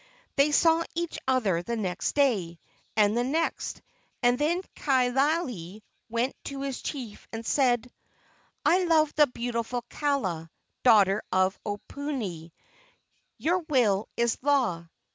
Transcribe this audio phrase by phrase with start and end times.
[0.35, 2.59] They saw each other the next day,
[2.97, 3.83] and the next,
[4.23, 7.87] and then Kaaialii went to his chief and said:
[8.65, 10.49] "I love the beautiful Kaala,
[10.81, 12.51] daughter of Oponui.
[13.37, 14.87] Your will is law.